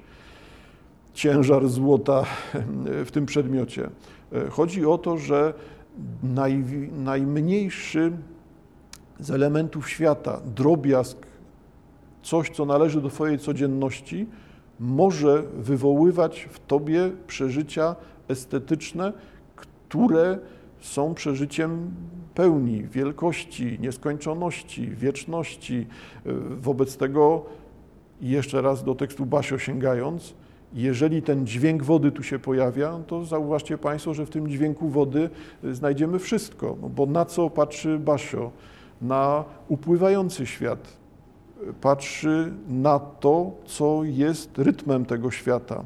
[1.14, 2.26] ciężar złota
[3.06, 3.90] w tym przedmiocie.
[4.50, 5.54] Chodzi o to, że
[6.24, 8.12] naj, najmniejszy
[9.20, 11.18] z elementów świata, drobiazg,
[12.24, 14.28] coś, co należy do Twojej codzienności,
[14.80, 17.96] może wywoływać w Tobie przeżycia
[18.28, 19.14] estetyczne,
[19.56, 20.40] które
[20.80, 21.92] są przeżyciem
[22.36, 25.88] pełni, wielkości, nieskończoności, wieczności.
[26.62, 27.46] Wobec tego,
[28.22, 30.34] jeszcze raz do tekstu Basio sięgając,
[30.74, 35.30] jeżeli ten dźwięk wody tu się pojawia, to zauważcie Państwo, że w tym dźwięku wody
[35.72, 38.52] znajdziemy wszystko, no bo na co patrzy Basio?
[39.02, 40.97] Na upływający świat,
[41.82, 45.84] patrzy na to, co jest rytmem tego świata,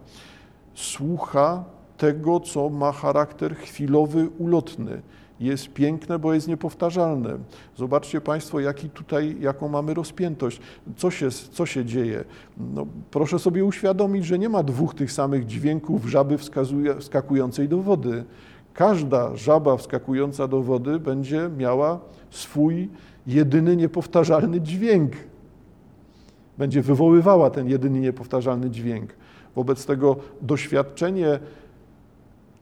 [0.73, 1.63] słucha
[1.97, 5.01] tego, co ma charakter chwilowy, ulotny.
[5.39, 7.37] Jest piękne, bo jest niepowtarzalne.
[7.77, 10.61] Zobaczcie Państwo, jaki tutaj, jaką mamy rozpiętość.
[10.97, 12.23] Co się, co się dzieje?
[12.57, 16.37] No, proszę sobie uświadomić, że nie ma dwóch tych samych dźwięków żaby
[16.99, 18.23] wskakującej do wody.
[18.73, 21.99] Każda żaba wskakująca do wody będzie miała
[22.29, 22.89] swój
[23.27, 25.11] jedyny niepowtarzalny dźwięk.
[26.57, 29.13] Będzie wywoływała ten jedyny niepowtarzalny dźwięk.
[29.55, 31.39] Wobec tego doświadczenie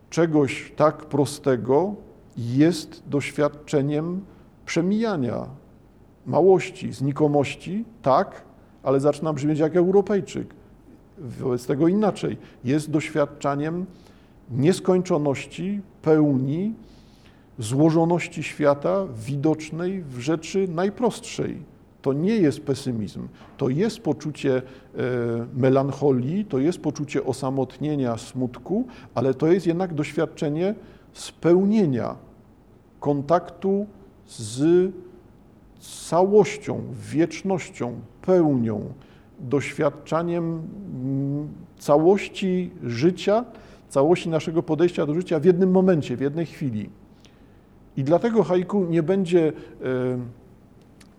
[0.10, 1.96] czegoś tak prostego
[2.38, 4.22] jest doświadczeniem
[4.66, 5.46] przemijania,
[6.26, 8.42] małości, znikomości, tak,
[8.84, 10.54] ale zaczyna brzmieć jak Europejczyk.
[11.18, 12.38] Wobec tego inaczej.
[12.64, 13.86] Jest doświadczeniem
[14.52, 16.74] nieskończoności, pełni,
[17.60, 21.64] złożoności świata widocznej w rzeczy najprostszej.
[22.02, 23.28] To nie jest pesymizm,
[23.58, 24.62] to jest poczucie e,
[25.54, 30.76] melancholii, to jest poczucie osamotnienia, smutku, ale to jest jednak doświadczenie
[31.14, 32.16] spełnienia,
[33.00, 33.86] kontaktu
[34.28, 34.92] z
[35.80, 36.82] całością,
[37.12, 38.94] wiecznością, pełnią,
[39.40, 41.48] doświadczaniem mm,
[41.80, 43.46] całości życia,
[43.90, 46.90] całości naszego podejścia do życia w jednym momencie, w jednej chwili.
[47.98, 49.54] I dlatego haiku nie będzie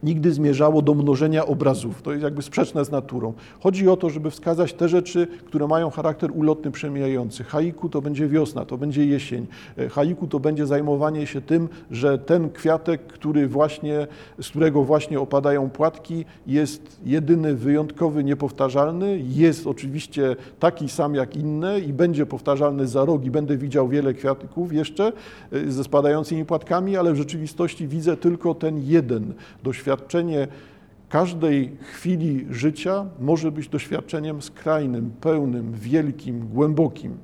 [0.03, 2.03] nigdy zmierzało do mnożenia obrazów.
[2.03, 3.33] To jest jakby sprzeczne z naturą.
[3.61, 7.45] Chodzi o to, żeby wskazać te rzeczy, które mają charakter ulotny, przemijający.
[7.45, 9.47] Haiku to będzie wiosna, to będzie jesień.
[9.79, 14.07] E, haiku to będzie zajmowanie się tym, że ten kwiatek, który właśnie,
[14.41, 19.21] z którego właśnie opadają płatki, jest jedyny, wyjątkowy, niepowtarzalny.
[19.29, 24.15] Jest oczywiście taki sam jak inne i będzie powtarzalny za rok i będę widział wiele
[24.15, 25.13] kwiatków jeszcze
[25.53, 29.33] e, ze spadającymi płatkami, ale w rzeczywistości widzę tylko ten jeden
[29.63, 30.49] doświadczenie doświadczenie
[31.09, 37.19] każdej chwili życia może być doświadczeniem skrajnym, pełnym, wielkim, głębokim.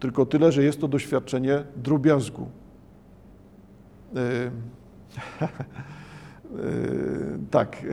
[0.00, 2.46] Tylko tyle, że jest to doświadczenie drobiazgu.
[4.16, 5.48] E, e,
[7.50, 7.86] tak,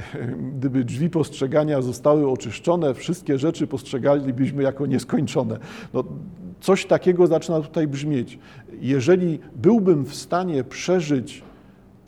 [0.56, 5.60] gdyby drzwi postrzegania zostały oczyszczone, wszystkie rzeczy postrzegalibyśmy jako nieskończone.
[5.94, 6.04] No,
[6.62, 8.40] coś takiego zaczyna tutaj brzmieć.
[8.82, 11.49] Jeżeli byłbym w stanie przeżyć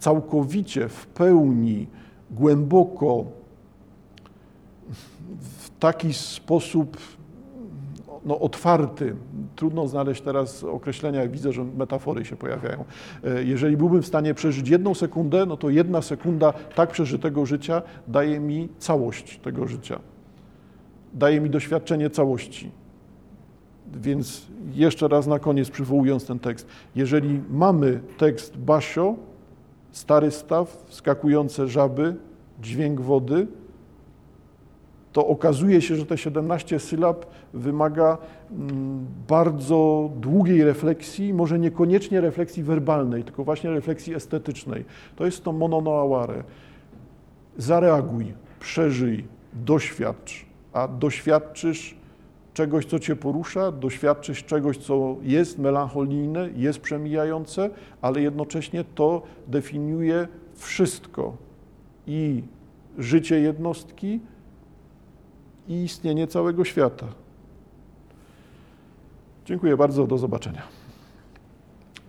[0.01, 1.87] całkowicie, w pełni,
[2.31, 3.25] głęboko,
[5.39, 6.97] w taki sposób
[8.25, 9.15] no, otwarty.
[9.55, 12.85] Trudno znaleźć teraz określenia, widzę, że metafory się pojawiają.
[13.23, 17.81] E, jeżeli byłbym w stanie przeżyć jedną sekundę, no to jedna sekunda tak przeżytego życia
[18.07, 19.99] daje mi całość tego życia.
[21.13, 22.71] Daje mi doświadczenie całości.
[23.93, 26.67] Więc jeszcze raz na koniec przywołując ten tekst.
[26.95, 29.15] Jeżeli mamy tekst Basio,
[29.91, 32.15] stary staw, skakujące żaby,
[32.61, 33.47] dźwięk wody,
[35.13, 38.17] to okazuje się, że te 17 sylab wymaga
[38.51, 44.85] mm, bardzo długiej refleksji, może niekoniecznie refleksji werbalnej, tylko właśnie refleksji estetycznej.
[45.15, 46.43] To jest to mononoaware.
[47.57, 52.00] Zareaguj, przeżyj, doświadcz, a doświadczysz
[52.53, 57.69] czegoś, co cię porusza, doświadczysz czegoś, co jest melancholijne, jest przemijające,
[58.01, 61.37] ale jednocześnie to definiuje wszystko
[62.07, 62.43] i
[62.97, 64.19] życie jednostki,
[65.67, 67.07] i istnienie całego świata.
[69.45, 70.80] Dziękuję bardzo, do zobaczenia.